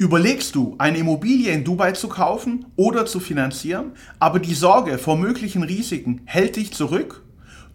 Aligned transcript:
Überlegst 0.00 0.54
du, 0.54 0.76
eine 0.78 0.98
Immobilie 0.98 1.50
in 1.50 1.64
Dubai 1.64 1.90
zu 1.90 2.08
kaufen 2.08 2.66
oder 2.76 3.04
zu 3.04 3.18
finanzieren, 3.18 3.90
aber 4.20 4.38
die 4.38 4.54
Sorge 4.54 4.96
vor 4.96 5.16
möglichen 5.16 5.64
Risiken 5.64 6.20
hält 6.24 6.54
dich 6.54 6.72
zurück? 6.72 7.24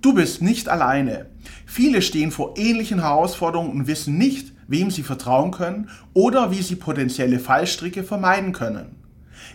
Du 0.02 0.14
bist 0.14 0.42
nicht 0.42 0.70
alleine. 0.70 1.26
Viele 1.66 2.02
stehen 2.02 2.32
vor 2.32 2.54
ähnlichen 2.56 3.02
Herausforderungen 3.02 3.72
und 3.72 3.88
wissen 3.88 4.18
nicht, 4.18 4.54
wem 4.70 4.90
sie 4.90 5.04
vertrauen 5.04 5.52
können 5.52 5.90
oder 6.14 6.50
wie 6.50 6.62
sie 6.62 6.78
potenzielle 6.78 7.40
Fallstricke 7.40 8.06
vermeiden 8.06 8.54
können. 8.54 8.96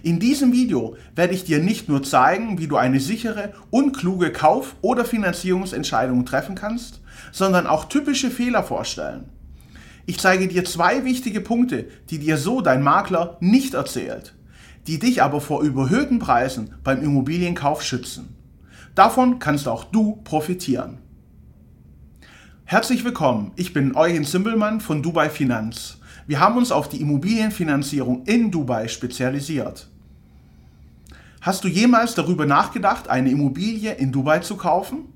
In 0.02 0.20
diesem 0.20 0.52
Video 0.52 0.94
werde 1.16 1.32
ich 1.32 1.44
dir 1.44 1.60
nicht 1.60 1.88
nur 1.88 2.02
zeigen, 2.02 2.58
wie 2.58 2.66
du 2.66 2.76
eine 2.76 3.00
sichere 3.00 3.54
und 3.70 3.96
kluge 3.96 4.30
Kauf- 4.30 4.76
oder 4.82 5.06
Finanzierungsentscheidung 5.06 6.26
treffen 6.26 6.54
kannst, 6.54 7.00
sondern 7.32 7.66
auch 7.66 7.86
typische 7.86 8.30
Fehler 8.30 8.62
vorstellen. 8.62 9.37
Ich 10.08 10.18
zeige 10.18 10.48
dir 10.48 10.64
zwei 10.64 11.04
wichtige 11.04 11.42
Punkte, 11.42 11.84
die 12.08 12.18
dir 12.18 12.38
so 12.38 12.62
dein 12.62 12.82
Makler 12.82 13.36
nicht 13.40 13.74
erzählt, 13.74 14.34
die 14.86 14.98
dich 14.98 15.22
aber 15.22 15.42
vor 15.42 15.60
überhöhten 15.60 16.18
Preisen 16.18 16.74
beim 16.82 17.02
Immobilienkauf 17.02 17.82
schützen. 17.82 18.34
Davon 18.94 19.38
kannst 19.38 19.68
auch 19.68 19.84
du 19.84 20.16
profitieren. 20.24 20.96
Herzlich 22.64 23.04
willkommen, 23.04 23.52
ich 23.56 23.74
bin 23.74 23.94
Eugen 23.96 24.24
Zimbelmann 24.24 24.80
von 24.80 25.02
Dubai 25.02 25.28
Finanz. 25.28 25.98
Wir 26.26 26.40
haben 26.40 26.56
uns 26.56 26.72
auf 26.72 26.88
die 26.88 27.02
Immobilienfinanzierung 27.02 28.24
in 28.24 28.50
Dubai 28.50 28.88
spezialisiert. 28.88 29.90
Hast 31.42 31.64
du 31.64 31.68
jemals 31.68 32.14
darüber 32.14 32.46
nachgedacht, 32.46 33.10
eine 33.10 33.30
Immobilie 33.30 33.92
in 33.92 34.10
Dubai 34.10 34.38
zu 34.38 34.56
kaufen? 34.56 35.12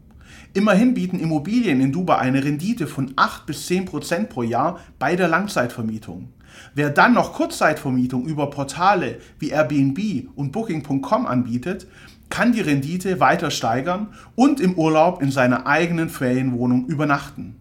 Immerhin 0.55 0.95
bieten 0.95 1.19
Immobilien 1.19 1.81
in 1.81 1.93
Dubai 1.93 2.19
eine 2.19 2.45
Rendite 2.45 2.87
von 2.87 3.13
8 3.17 3.47
bis 3.47 3.67
10 3.67 3.87
Prozent 3.87 4.29
pro 4.29 4.43
Jahr 4.43 4.81
bei 4.99 5.17
der 5.17 5.29
Langzeitvermietung. 5.29 6.29
Wer 6.75 6.91
dann 6.91 7.15
noch 7.15 7.33
Kurzzeitvermietung 7.33 8.27
über 8.27 8.51
Portale 8.51 9.19
wie 9.39 9.51
Airbnb 9.51 10.29
und 10.37 10.53
Booking.com 10.53 11.27
anbietet, 11.27 11.87
kann 12.29 12.53
die 12.53 12.61
Rendite 12.61 13.21
weiter 13.21 13.51
steigern 13.51 14.09
und 14.35 14.61
im 14.61 14.75
Urlaub 14.75 15.23
in 15.23 15.31
seiner 15.31 15.67
eigenen 15.67 16.09
Ferienwohnung 16.09 16.87
übernachten. 16.87 17.57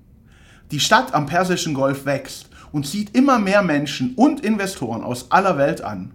Die 0.71 0.79
Stadt 0.79 1.13
am 1.13 1.25
Persischen 1.25 1.73
Golf 1.73 2.05
wächst 2.05 2.49
und 2.71 2.87
zieht 2.87 3.15
immer 3.15 3.39
mehr 3.39 3.61
Menschen 3.61 4.15
und 4.15 4.39
Investoren 4.39 5.03
aus 5.03 5.31
aller 5.31 5.57
Welt 5.57 5.81
an. 5.81 6.11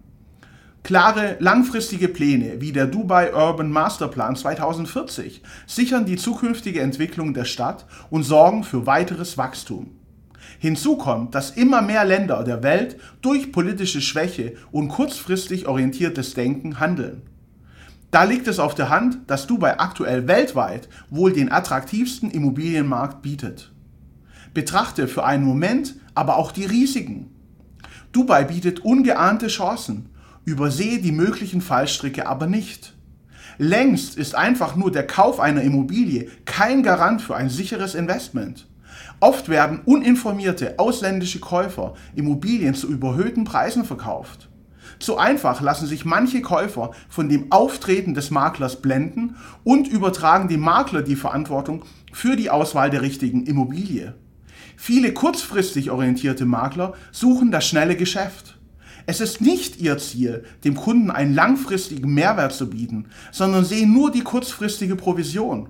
Klare, 0.86 1.34
langfristige 1.40 2.06
Pläne 2.06 2.60
wie 2.60 2.70
der 2.70 2.86
Dubai 2.86 3.34
Urban 3.34 3.72
Masterplan 3.72 4.36
2040 4.36 5.42
sichern 5.66 6.04
die 6.04 6.14
zukünftige 6.14 6.80
Entwicklung 6.80 7.34
der 7.34 7.44
Stadt 7.44 7.86
und 8.08 8.22
sorgen 8.22 8.62
für 8.62 8.86
weiteres 8.86 9.36
Wachstum. 9.36 9.90
Hinzu 10.60 10.96
kommt, 10.96 11.34
dass 11.34 11.50
immer 11.50 11.82
mehr 11.82 12.04
Länder 12.04 12.44
der 12.44 12.62
Welt 12.62 13.00
durch 13.20 13.50
politische 13.50 14.00
Schwäche 14.00 14.52
und 14.70 14.86
kurzfristig 14.86 15.66
orientiertes 15.66 16.34
Denken 16.34 16.78
handeln. 16.78 17.22
Da 18.12 18.22
liegt 18.22 18.46
es 18.46 18.60
auf 18.60 18.76
der 18.76 18.88
Hand, 18.88 19.18
dass 19.26 19.48
Dubai 19.48 19.80
aktuell 19.80 20.28
weltweit 20.28 20.88
wohl 21.10 21.32
den 21.32 21.50
attraktivsten 21.50 22.30
Immobilienmarkt 22.30 23.22
bietet. 23.22 23.72
Betrachte 24.54 25.08
für 25.08 25.24
einen 25.24 25.42
Moment 25.42 25.96
aber 26.14 26.36
auch 26.36 26.52
die 26.52 26.64
Risiken. 26.64 27.34
Dubai 28.12 28.44
bietet 28.44 28.84
ungeahnte 28.84 29.48
Chancen 29.48 30.10
Übersehe 30.46 31.00
die 31.00 31.10
möglichen 31.10 31.60
Fallstricke 31.60 32.28
aber 32.28 32.46
nicht. 32.46 32.94
Längst 33.58 34.16
ist 34.16 34.36
einfach 34.36 34.76
nur 34.76 34.92
der 34.92 35.04
Kauf 35.04 35.40
einer 35.40 35.62
Immobilie 35.62 36.30
kein 36.44 36.84
Garant 36.84 37.20
für 37.20 37.34
ein 37.34 37.50
sicheres 37.50 37.96
Investment. 37.96 38.68
Oft 39.18 39.48
werden 39.48 39.80
uninformierte 39.84 40.78
ausländische 40.78 41.40
Käufer 41.40 41.94
Immobilien 42.14 42.74
zu 42.76 42.86
überhöhten 42.86 43.42
Preisen 43.42 43.84
verkauft. 43.84 44.48
Zu 45.00 45.18
einfach 45.18 45.60
lassen 45.60 45.88
sich 45.88 46.04
manche 46.04 46.42
Käufer 46.42 46.92
von 47.08 47.28
dem 47.28 47.50
Auftreten 47.50 48.14
des 48.14 48.30
Maklers 48.30 48.80
blenden 48.80 49.34
und 49.64 49.88
übertragen 49.88 50.46
dem 50.46 50.60
Makler 50.60 51.02
die 51.02 51.16
Verantwortung 51.16 51.84
für 52.12 52.36
die 52.36 52.50
Auswahl 52.50 52.88
der 52.90 53.02
richtigen 53.02 53.46
Immobilie. 53.46 54.14
Viele 54.76 55.12
kurzfristig 55.12 55.90
orientierte 55.90 56.46
Makler 56.46 56.94
suchen 57.10 57.50
das 57.50 57.66
schnelle 57.66 57.96
Geschäft. 57.96 58.56
Es 59.08 59.20
ist 59.20 59.40
nicht 59.40 59.80
ihr 59.80 59.98
Ziel, 59.98 60.44
dem 60.64 60.74
Kunden 60.74 61.12
einen 61.12 61.32
langfristigen 61.32 62.12
Mehrwert 62.12 62.52
zu 62.52 62.68
bieten, 62.68 63.06
sondern 63.30 63.64
sehen 63.64 63.92
nur 63.92 64.10
die 64.10 64.22
kurzfristige 64.22 64.96
Provision. 64.96 65.68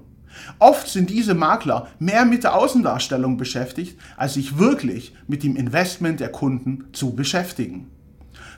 Oft 0.59 0.89
sind 0.89 1.11
diese 1.11 1.35
Makler 1.35 1.89
mehr 1.99 2.25
mit 2.25 2.45
der 2.45 2.55
Außendarstellung 2.55 3.37
beschäftigt, 3.37 3.99
als 4.17 4.35
sich 4.35 4.59
wirklich 4.59 5.15
mit 5.29 5.43
dem 5.43 5.55
Investment 5.55 6.21
der 6.21 6.31
Kunden 6.33 6.85
zu 6.93 7.15
beschäftigen. 7.15 7.91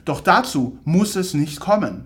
Doch 0.05 0.21
dazu 0.21 0.79
muss 0.85 1.17
es 1.17 1.35
nicht 1.35 1.59
kommen. 1.59 2.05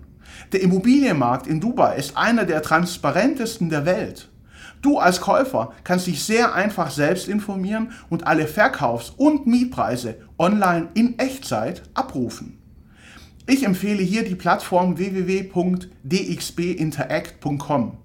Der 0.51 0.61
Immobilienmarkt 0.61 1.45
in 1.45 1.61
Dubai 1.61 1.95
ist 1.95 2.17
einer 2.17 2.45
der 2.45 2.63
transparentesten 2.63 3.69
der 3.69 3.85
Welt. 3.85 4.29
Du 4.81 4.97
als 4.97 5.21
Käufer 5.21 5.73
kannst 5.83 6.07
dich 6.07 6.23
sehr 6.23 6.55
einfach 6.55 6.89
selbst 6.89 7.27
informieren 7.27 7.91
und 8.09 8.25
alle 8.25 8.47
Verkaufs- 8.47 9.13
und 9.15 9.45
Mietpreise 9.45 10.15
online 10.39 10.89
in 10.95 11.19
Echtzeit 11.19 11.83
abrufen. 11.93 12.62
Ich 13.45 13.65
empfehle 13.65 14.01
hier 14.01 14.23
die 14.23 14.35
Plattform 14.35 14.97
www.dxbinteract.com. 14.97 17.97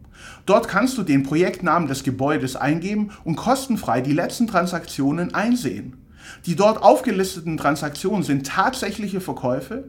Dort 0.47 0.67
kannst 0.67 0.99
du 0.99 1.05
den 1.05 1.23
Projektnamen 1.23 1.87
des 1.87 2.03
Gebäudes 2.03 2.57
eingeben 2.57 3.11
und 3.23 3.37
kostenfrei 3.37 4.01
die 4.01 4.15
letzten 4.15 4.49
Transaktionen 4.49 5.35
einsehen. 5.35 5.99
Die 6.45 6.57
dort 6.57 6.83
aufgelisteten 6.83 7.57
Transaktionen 7.57 8.25
sind 8.25 8.49
tatsächliche 8.49 9.21
Verkäufe, 9.21 9.85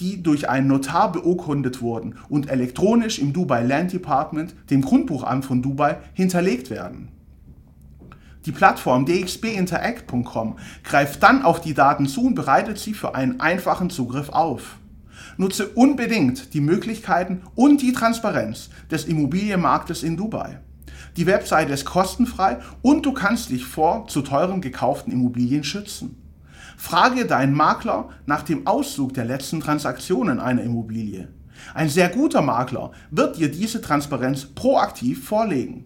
die 0.00 0.22
durch 0.22 0.48
einen 0.48 0.68
Notar 0.68 1.12
beurkundet 1.12 1.82
wurden 1.82 2.14
und 2.30 2.48
elektronisch 2.48 3.18
im 3.18 3.34
Dubai 3.34 3.62
Land 3.62 3.92
Department, 3.92 4.54
dem 4.70 4.80
Grundbuchamt 4.80 5.44
von 5.44 5.60
Dubai, 5.60 5.98
hinterlegt 6.14 6.70
werden. 6.70 7.08
Die 8.46 8.52
Plattform 8.52 9.04
dxbinteract.com 9.04 10.56
greift 10.82 11.22
dann 11.22 11.42
auf 11.42 11.60
die 11.60 11.74
Daten 11.74 12.06
zu 12.06 12.24
und 12.26 12.34
bereitet 12.34 12.78
sie 12.78 12.94
für 12.94 13.14
einen 13.14 13.40
einfachen 13.40 13.90
Zugriff 13.90 14.30
auf. 14.30 14.78
Nutze 15.36 15.68
unbedingt 15.68 16.54
die 16.54 16.60
Möglichkeiten 16.60 17.42
und 17.54 17.82
die 17.82 17.92
Transparenz 17.92 18.70
des 18.90 19.04
Immobilienmarktes 19.04 20.02
in 20.02 20.16
Dubai. 20.16 20.60
Die 21.16 21.26
Webseite 21.26 21.72
ist 21.72 21.84
kostenfrei 21.84 22.58
und 22.82 23.06
du 23.06 23.12
kannst 23.12 23.50
dich 23.50 23.64
vor 23.64 24.08
zu 24.08 24.22
teuren 24.22 24.60
gekauften 24.60 25.12
Immobilien 25.12 25.64
schützen. 25.64 26.20
Frage 26.76 27.26
deinen 27.26 27.54
Makler 27.54 28.08
nach 28.26 28.42
dem 28.42 28.66
Auszug 28.66 29.14
der 29.14 29.24
letzten 29.24 29.60
Transaktionen 29.60 30.40
einer 30.40 30.62
Immobilie. 30.62 31.28
Ein 31.72 31.88
sehr 31.88 32.08
guter 32.08 32.42
Makler 32.42 32.90
wird 33.10 33.38
dir 33.38 33.50
diese 33.50 33.80
Transparenz 33.80 34.44
proaktiv 34.44 35.24
vorlegen. 35.24 35.84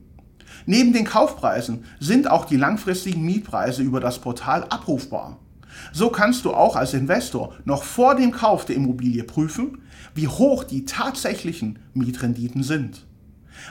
Neben 0.67 0.93
den 0.93 1.05
Kaufpreisen 1.05 1.85
sind 2.01 2.31
auch 2.31 2.47
die 2.47 2.57
langfristigen 2.57 3.25
Mietpreise 3.25 3.83
über 3.83 4.01
das 4.01 4.19
Portal 4.19 4.65
abrufbar. 4.65 5.39
So 5.93 6.11
kannst 6.11 6.45
du 6.45 6.53
auch 6.53 6.77
als 6.77 6.95
Investor 6.95 7.55
noch 7.65 7.83
vor 7.83 8.15
dem 8.15 8.33
Kauf 8.33 8.65
der 8.65 8.77
Immobilie 8.77 9.25
prüfen, 9.25 9.83
wie 10.15 10.29
hoch 10.29 10.65
die 10.65 10.85
tatsächlichen 10.85 11.79
Mietrenditen 11.95 12.63
sind. 12.63 13.07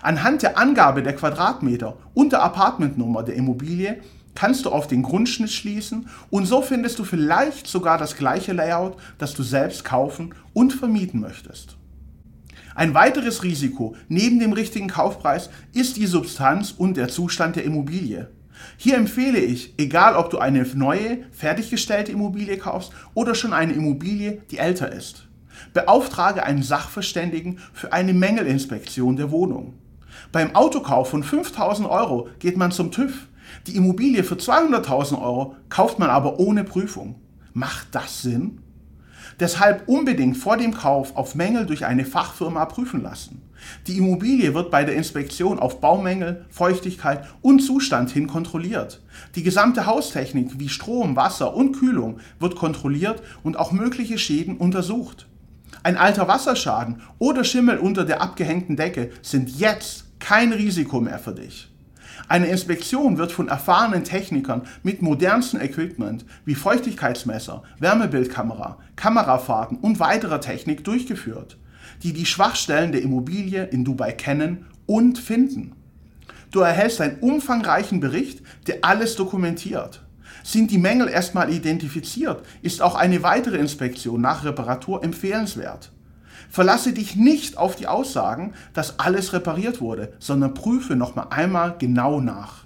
Anhand 0.01 0.41
der 0.41 0.57
Angabe 0.57 1.03
der 1.03 1.15
Quadratmeter 1.15 1.97
und 2.13 2.33
der 2.33 2.43
Apartmentnummer 2.43 3.23
der 3.23 3.35
Immobilie 3.35 4.01
kannst 4.35 4.65
du 4.65 4.69
auf 4.69 4.87
den 4.87 5.01
Grundschnitt 5.01 5.51
schließen 5.51 6.07
und 6.29 6.45
so 6.45 6.61
findest 6.61 6.99
du 6.99 7.03
vielleicht 7.03 7.67
sogar 7.67 7.97
das 7.97 8.15
gleiche 8.15 8.53
Layout, 8.53 8.97
das 9.17 9.33
du 9.33 9.43
selbst 9.43 9.83
kaufen 9.83 10.35
und 10.53 10.73
vermieten 10.73 11.19
möchtest. 11.19 11.77
Ein 12.75 12.93
weiteres 12.93 13.41
Risiko 13.41 13.95
neben 14.07 14.39
dem 14.39 14.53
richtigen 14.53 14.87
Kaufpreis 14.87 15.49
ist 15.73 15.97
die 15.97 16.05
Substanz 16.05 16.71
und 16.71 16.95
der 16.95 17.07
Zustand 17.07 17.55
der 17.55 17.63
Immobilie. 17.63 18.29
Hier 18.77 18.95
empfehle 18.95 19.39
ich, 19.39 19.73
egal 19.77 20.15
ob 20.15 20.29
du 20.29 20.37
eine 20.37 20.63
neue, 20.75 21.19
fertiggestellte 21.31 22.11
Immobilie 22.11 22.57
kaufst 22.57 22.91
oder 23.13 23.35
schon 23.35 23.53
eine 23.53 23.73
Immobilie, 23.73 24.41
die 24.51 24.57
älter 24.57 24.91
ist. 24.91 25.27
Beauftrage 25.73 26.43
einen 26.43 26.63
Sachverständigen 26.63 27.59
für 27.73 27.93
eine 27.93 28.13
Mängelinspektion 28.13 29.15
der 29.15 29.31
Wohnung. 29.31 29.73
Beim 30.31 30.55
Autokauf 30.55 31.09
von 31.09 31.23
5000 31.23 31.89
Euro 31.89 32.29
geht 32.39 32.57
man 32.57 32.71
zum 32.71 32.91
TÜV. 32.91 33.27
Die 33.65 33.75
Immobilie 33.75 34.23
für 34.23 34.35
200.000 34.35 35.21
Euro 35.21 35.55
kauft 35.69 35.99
man 35.99 36.09
aber 36.09 36.39
ohne 36.39 36.63
Prüfung. 36.63 37.15
Macht 37.53 37.87
das 37.91 38.21
Sinn? 38.21 38.61
Deshalb 39.39 39.87
unbedingt 39.87 40.35
vor 40.35 40.57
dem 40.57 40.73
Kauf 40.73 41.15
auf 41.15 41.35
Mängel 41.35 41.67
durch 41.67 41.85
eine 41.85 42.05
Fachfirma 42.05 42.65
prüfen 42.65 43.03
lassen. 43.03 43.43
Die 43.85 43.97
Immobilie 43.97 44.53
wird 44.53 44.71
bei 44.71 44.83
der 44.83 44.95
Inspektion 44.95 45.59
auf 45.59 45.79
Baumängel, 45.79 46.45
Feuchtigkeit 46.49 47.25
und 47.41 47.59
Zustand 47.59 48.09
hin 48.09 48.27
kontrolliert. 48.27 49.01
Die 49.35 49.43
gesamte 49.43 49.85
Haustechnik 49.85 50.59
wie 50.59 50.69
Strom, 50.69 51.15
Wasser 51.15 51.55
und 51.55 51.73
Kühlung 51.73 52.19
wird 52.39 52.55
kontrolliert 52.55 53.21
und 53.43 53.57
auch 53.57 53.71
mögliche 53.71 54.17
Schäden 54.17 54.57
untersucht. 54.57 55.27
Ein 55.83 55.97
alter 55.97 56.27
Wasserschaden 56.27 57.01
oder 57.19 57.43
Schimmel 57.43 57.77
unter 57.77 58.05
der 58.05 58.21
abgehängten 58.21 58.75
Decke 58.75 59.11
sind 59.21 59.59
jetzt 59.59 60.05
kein 60.19 60.51
Risiko 60.51 60.99
mehr 60.99 61.19
für 61.19 61.33
dich. 61.33 61.69
Eine 62.27 62.47
Inspektion 62.47 63.17
wird 63.17 63.31
von 63.31 63.47
erfahrenen 63.47 64.03
Technikern 64.03 64.63
mit 64.83 65.01
modernstem 65.01 65.61
Equipment 65.61 66.25
wie 66.45 66.55
Feuchtigkeitsmesser, 66.55 67.63
Wärmebildkamera, 67.79 68.79
Kamerafahrten 68.95 69.77
und 69.77 69.99
weiterer 69.99 70.41
Technik 70.41 70.83
durchgeführt, 70.83 71.57
die 72.03 72.13
die 72.13 72.25
Schwachstellen 72.25 72.91
der 72.91 73.01
Immobilie 73.01 73.65
in 73.65 73.85
Dubai 73.85 74.11
kennen 74.11 74.65
und 74.85 75.19
finden. 75.19 75.73
Du 76.51 76.61
erhältst 76.61 77.01
einen 77.01 77.19
umfangreichen 77.19 77.99
Bericht, 77.99 78.41
der 78.67 78.77
alles 78.81 79.15
dokumentiert. 79.15 80.03
Sind 80.43 80.71
die 80.71 80.77
Mängel 80.77 81.09
erstmal 81.09 81.51
identifiziert, 81.51 82.45
ist 82.61 82.81
auch 82.81 82.95
eine 82.95 83.21
weitere 83.21 83.57
Inspektion 83.57 84.21
nach 84.21 84.45
Reparatur 84.45 85.03
empfehlenswert. 85.03 85.91
Verlasse 86.49 86.93
dich 86.93 87.15
nicht 87.15 87.57
auf 87.57 87.75
die 87.75 87.87
Aussagen, 87.87 88.53
dass 88.73 88.99
alles 88.99 89.33
repariert 89.33 89.81
wurde, 89.81 90.13
sondern 90.19 90.53
prüfe 90.53 90.95
nochmal 90.95 91.27
einmal 91.29 91.75
genau 91.77 92.21
nach. 92.21 92.65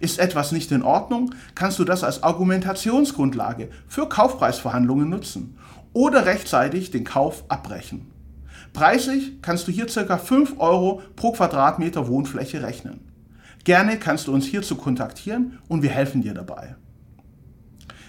Ist 0.00 0.18
etwas 0.18 0.52
nicht 0.52 0.70
in 0.70 0.82
Ordnung, 0.82 1.34
kannst 1.54 1.78
du 1.78 1.84
das 1.84 2.04
als 2.04 2.22
Argumentationsgrundlage 2.22 3.70
für 3.88 4.08
Kaufpreisverhandlungen 4.08 5.08
nutzen 5.08 5.58
oder 5.92 6.26
rechtzeitig 6.26 6.90
den 6.90 7.04
Kauf 7.04 7.44
abbrechen. 7.48 8.10
Preislich 8.72 9.40
kannst 9.42 9.66
du 9.66 9.72
hier 9.72 9.86
ca. 9.86 10.18
5 10.18 10.54
Euro 10.58 11.02
pro 11.16 11.32
Quadratmeter 11.32 12.06
Wohnfläche 12.06 12.62
rechnen. 12.62 13.00
Gerne 13.64 13.98
kannst 13.98 14.26
du 14.26 14.32
uns 14.32 14.46
hierzu 14.46 14.76
kontaktieren 14.76 15.58
und 15.68 15.82
wir 15.82 15.90
helfen 15.90 16.22
dir 16.22 16.34
dabei. 16.34 16.76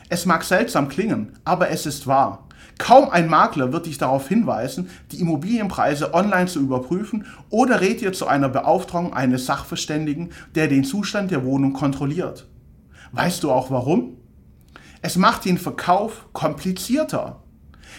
Es 0.10 0.26
mag 0.26 0.44
seltsam 0.44 0.90
klingen, 0.90 1.34
aber 1.44 1.70
es 1.70 1.86
ist 1.86 2.08
wahr. 2.08 2.48
Kaum 2.78 3.10
ein 3.10 3.28
Makler 3.28 3.74
wird 3.74 3.86
dich 3.86 3.98
darauf 3.98 4.28
hinweisen, 4.28 4.90
die 5.12 5.20
Immobilienpreise 5.20 6.14
online 6.14 6.48
zu 6.48 6.60
überprüfen 6.60 7.26
oder 7.50 7.82
rät 7.82 8.02
dir 8.02 8.14
zu 8.14 8.28
einer 8.28 8.50
Beauftragung 8.50 9.14
eines 9.14 9.46
Sachverständigen, 9.46 10.32
der 10.56 10.68
den 10.68 10.84
Zustand 10.84 11.32
der 11.32 11.44
Wohnung 11.44 11.74
kontrolliert. 11.74 12.48
Weißt 13.12 13.44
du 13.44 13.52
auch 13.52 13.72
warum? 13.72 14.18
Es 15.02 15.16
macht 15.16 15.46
den 15.46 15.58
Verkauf 15.58 16.28
komplizierter. 16.34 17.42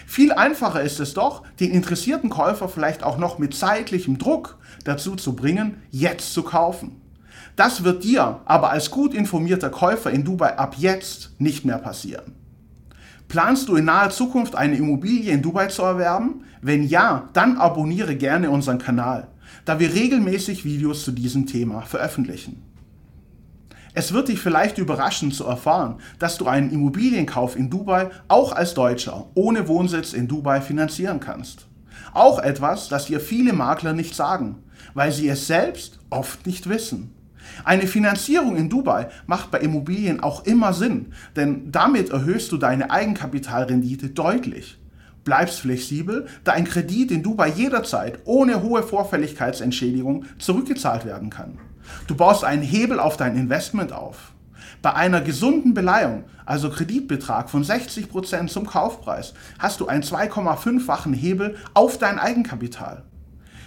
Viel 0.06 0.32
einfacher 0.32 0.82
ist 0.82 1.00
es 1.00 1.14
doch, 1.14 1.42
den 1.58 1.72
interessierten 1.72 2.30
Käufer 2.30 2.68
vielleicht 2.68 3.02
auch 3.02 3.18
noch 3.18 3.38
mit 3.38 3.54
zeitlichem 3.54 4.18
Druck 4.18 4.58
dazu 4.84 5.16
zu 5.16 5.34
bringen, 5.34 5.82
jetzt 5.90 6.32
zu 6.32 6.42
kaufen. 6.42 7.00
Das 7.56 7.84
wird 7.84 8.04
dir 8.04 8.40
aber 8.44 8.70
als 8.70 8.90
gut 8.90 9.14
informierter 9.14 9.70
Käufer 9.70 10.10
in 10.10 10.24
Dubai 10.24 10.58
ab 10.58 10.76
jetzt 10.78 11.32
nicht 11.38 11.64
mehr 11.64 11.78
passieren. 11.78 12.39
Planst 13.30 13.68
du 13.68 13.76
in 13.76 13.84
naher 13.84 14.10
Zukunft 14.10 14.56
eine 14.56 14.74
Immobilie 14.74 15.32
in 15.32 15.40
Dubai 15.40 15.68
zu 15.68 15.82
erwerben? 15.82 16.42
Wenn 16.62 16.82
ja, 16.82 17.28
dann 17.32 17.58
abonniere 17.58 18.16
gerne 18.16 18.50
unseren 18.50 18.78
Kanal, 18.78 19.28
da 19.64 19.78
wir 19.78 19.94
regelmäßig 19.94 20.64
Videos 20.64 21.04
zu 21.04 21.12
diesem 21.12 21.46
Thema 21.46 21.82
veröffentlichen. 21.82 22.60
Es 23.94 24.12
wird 24.12 24.26
dich 24.26 24.40
vielleicht 24.40 24.78
überraschen 24.78 25.30
zu 25.30 25.44
erfahren, 25.44 26.00
dass 26.18 26.38
du 26.38 26.48
einen 26.48 26.72
Immobilienkauf 26.72 27.54
in 27.54 27.70
Dubai 27.70 28.10
auch 28.26 28.50
als 28.50 28.74
Deutscher 28.74 29.28
ohne 29.34 29.68
Wohnsitz 29.68 30.12
in 30.12 30.26
Dubai 30.26 30.60
finanzieren 30.60 31.20
kannst. 31.20 31.68
Auch 32.12 32.40
etwas, 32.40 32.88
das 32.88 33.06
dir 33.06 33.20
viele 33.20 33.52
Makler 33.52 33.92
nicht 33.92 34.16
sagen, 34.16 34.56
weil 34.94 35.12
sie 35.12 35.28
es 35.28 35.46
selbst 35.46 36.00
oft 36.10 36.48
nicht 36.48 36.68
wissen. 36.68 37.14
Eine 37.64 37.86
Finanzierung 37.86 38.56
in 38.56 38.68
Dubai 38.68 39.08
macht 39.26 39.50
bei 39.50 39.58
Immobilien 39.58 40.20
auch 40.20 40.44
immer 40.44 40.72
Sinn, 40.72 41.12
denn 41.36 41.70
damit 41.70 42.10
erhöhst 42.10 42.52
du 42.52 42.56
deine 42.56 42.90
Eigenkapitalrendite 42.90 44.10
deutlich. 44.10 44.78
Bleibst 45.24 45.60
flexibel, 45.60 46.26
da 46.44 46.52
ein 46.52 46.64
Kredit 46.64 47.10
in 47.10 47.22
Dubai 47.22 47.48
jederzeit 47.48 48.20
ohne 48.24 48.62
hohe 48.62 48.82
Vorfälligkeitsentschädigung 48.82 50.24
zurückgezahlt 50.38 51.04
werden 51.04 51.28
kann. 51.28 51.58
Du 52.06 52.14
baust 52.14 52.44
einen 52.44 52.62
Hebel 52.62 52.98
auf 52.98 53.16
dein 53.16 53.36
Investment 53.36 53.92
auf. 53.92 54.32
Bei 54.82 54.94
einer 54.94 55.20
gesunden 55.20 55.74
Beleihung, 55.74 56.24
also 56.46 56.70
Kreditbetrag 56.70 57.50
von 57.50 57.62
60% 57.62 58.46
zum 58.46 58.66
Kaufpreis, 58.66 59.34
hast 59.58 59.80
du 59.80 59.86
einen 59.86 60.02
2,5-fachen 60.02 61.12
Hebel 61.12 61.56
auf 61.74 61.98
dein 61.98 62.18
Eigenkapital. 62.18 63.02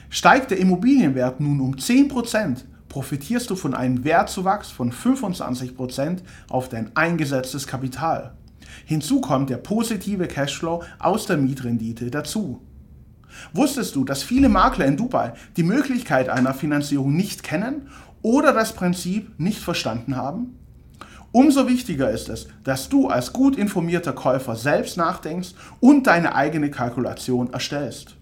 Steigt 0.10 0.50
der 0.50 0.58
Immobilienwert 0.58 1.40
nun 1.40 1.60
um 1.60 1.76
10%, 1.76 2.64
profitierst 2.94 3.50
du 3.50 3.56
von 3.56 3.74
einem 3.74 4.04
Wertzuwachs 4.04 4.70
von 4.70 4.92
25% 4.92 6.20
auf 6.48 6.70
dein 6.70 6.96
eingesetztes 6.96 7.66
Kapital. 7.66 8.36
Hinzu 8.86 9.20
kommt 9.20 9.50
der 9.50 9.58
positive 9.58 10.28
Cashflow 10.28 10.84
aus 11.00 11.26
der 11.26 11.38
Mietrendite 11.38 12.12
dazu. 12.12 12.62
Wusstest 13.52 13.96
du, 13.96 14.06
dass 14.06 14.22
viele 14.22 14.48
Makler 14.48 14.86
in 14.86 14.96
Dubai 14.96 15.34
die 15.58 15.64
Möglichkeit 15.64 16.30
einer 16.30 16.54
Finanzierung 16.54 17.16
nicht 17.16 17.42
kennen 17.42 17.90
oder 18.22 18.54
das 18.54 18.74
Prinzip 18.74 19.40
nicht 19.40 19.58
verstanden 19.58 20.16
haben? 20.16 20.60
Umso 21.32 21.68
wichtiger 21.68 22.12
ist 22.12 22.30
es, 22.30 22.48
dass 22.64 22.90
du 22.90 23.08
als 23.08 23.34
gut 23.34 23.58
informierter 23.58 24.14
Käufer 24.14 24.56
selbst 24.56 24.98
nachdenkst 24.98 25.56
und 25.80 26.06
deine 26.06 26.36
eigene 26.36 26.70
Kalkulation 26.70 27.52
erstellst. 27.54 28.18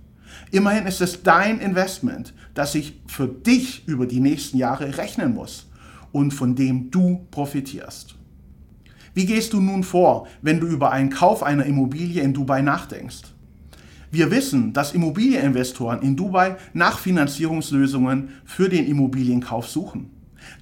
Immerhin 0.51 0.85
ist 0.85 1.01
es 1.01 1.23
dein 1.23 1.59
Investment, 1.59 2.33
das 2.53 2.73
sich 2.73 3.01
für 3.07 3.27
dich 3.27 3.87
über 3.87 4.05
die 4.05 4.19
nächsten 4.19 4.57
Jahre 4.57 4.97
rechnen 4.97 5.33
muss 5.33 5.69
und 6.11 6.31
von 6.31 6.55
dem 6.55 6.91
du 6.91 7.25
profitierst. 7.31 8.15
Wie 9.13 9.25
gehst 9.25 9.53
du 9.53 9.59
nun 9.59 9.83
vor, 9.83 10.27
wenn 10.41 10.59
du 10.59 10.67
über 10.67 10.91
einen 10.91 11.09
Kauf 11.09 11.43
einer 11.43 11.65
Immobilie 11.65 12.21
in 12.21 12.33
Dubai 12.33 12.61
nachdenkst? 12.61 13.23
Wir 14.09 14.29
wissen, 14.29 14.73
dass 14.73 14.93
Immobilieninvestoren 14.93 16.01
in 16.01 16.17
Dubai 16.17 16.57
nach 16.73 16.99
Finanzierungslösungen 16.99 18.29
für 18.43 18.67
den 18.67 18.85
Immobilienkauf 18.85 19.67
suchen. 19.67 20.09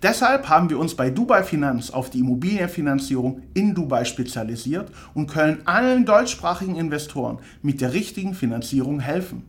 Deshalb 0.03 0.49
haben 0.49 0.69
wir 0.69 0.79
uns 0.79 0.95
bei 0.95 1.09
Dubai 1.09 1.43
Finanz 1.43 1.89
auf 1.89 2.09
die 2.09 2.19
Immobilienfinanzierung 2.19 3.41
in 3.53 3.73
Dubai 3.73 4.05
spezialisiert 4.05 4.91
und 5.13 5.27
können 5.27 5.59
allen 5.65 6.05
deutschsprachigen 6.05 6.75
Investoren 6.75 7.39
mit 7.61 7.81
der 7.81 7.93
richtigen 7.93 8.33
Finanzierung 8.33 8.99
helfen. 8.99 9.43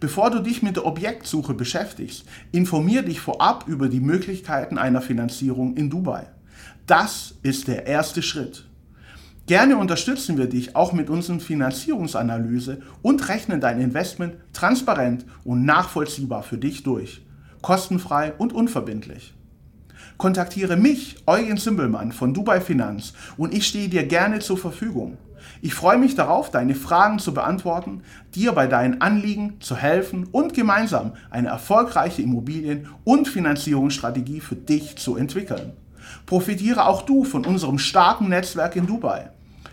Bevor 0.00 0.30
du 0.30 0.40
dich 0.40 0.62
mit 0.62 0.76
der 0.76 0.86
Objektsuche 0.86 1.54
beschäftigst, 1.54 2.24
informier 2.52 3.02
dich 3.02 3.20
vorab 3.20 3.64
über 3.66 3.88
die 3.88 4.00
Möglichkeiten 4.00 4.78
einer 4.78 5.00
Finanzierung 5.00 5.76
in 5.76 5.90
Dubai. 5.90 6.26
Das 6.86 7.34
ist 7.42 7.68
der 7.68 7.86
erste 7.86 8.22
Schritt. 8.22 8.66
Gerne 9.46 9.76
unterstützen 9.76 10.38
wir 10.38 10.48
dich 10.48 10.74
auch 10.74 10.92
mit 10.92 11.08
unserer 11.08 11.38
Finanzierungsanalyse 11.38 12.80
und 13.02 13.28
rechnen 13.28 13.60
dein 13.60 13.80
Investment 13.80 14.34
transparent 14.52 15.24
und 15.44 15.64
nachvollziehbar 15.64 16.42
für 16.42 16.58
dich 16.58 16.82
durch. 16.82 17.22
Kostenfrei 17.62 18.32
und 18.38 18.52
unverbindlich. 18.52 19.34
Kontaktiere 20.16 20.76
mich, 20.76 21.16
Eugen 21.26 21.58
Zimbelmann 21.58 22.10
von 22.10 22.34
Dubai 22.34 22.60
Finanz 22.60 23.12
und 23.36 23.54
ich 23.54 23.66
stehe 23.66 23.88
dir 23.88 24.06
gerne 24.06 24.40
zur 24.40 24.58
Verfügung. 24.58 25.16
Ich 25.62 25.74
freue 25.74 25.98
mich 25.98 26.14
darauf, 26.14 26.50
deine 26.50 26.74
Fragen 26.74 27.18
zu 27.18 27.34
beantworten, 27.34 28.02
dir 28.34 28.52
bei 28.52 28.66
deinen 28.66 29.00
Anliegen 29.00 29.54
zu 29.60 29.76
helfen 29.76 30.26
und 30.30 30.54
gemeinsam 30.54 31.12
eine 31.30 31.48
erfolgreiche 31.48 32.22
Immobilien- 32.22 32.88
und 33.04 33.28
Finanzierungsstrategie 33.28 34.40
für 34.40 34.56
dich 34.56 34.96
zu 34.96 35.16
entwickeln. 35.16 35.72
Profitiere 36.26 36.86
auch 36.86 37.02
du 37.02 37.24
von 37.24 37.44
unserem 37.44 37.78
starken 37.78 38.28
Netzwerk 38.28 38.76
in 38.76 38.86
Dubai. 38.86 39.30